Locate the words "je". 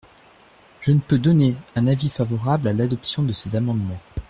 0.79-0.93